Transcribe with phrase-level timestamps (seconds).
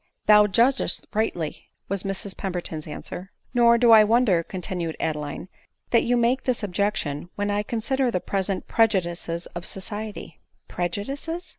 [0.25, 5.47] •"Thou judgest rightly," was Mrs Pemberton's answer." Nor do I wonder," continued Adeline,"
[5.91, 10.41] that you make this objection, when I consider the present pre judices of society.""
[10.75, 11.45] Prejudices